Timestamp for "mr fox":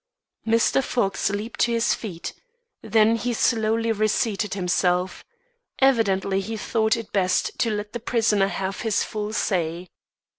0.47-1.29